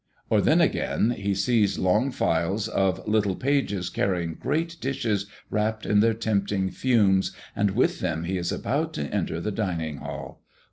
[0.31, 5.99] Or then again, he sees long files of little pages carrying great dishes wrapped in
[5.99, 10.41] their tempting fumes, and with them he is about to enter the dining hall.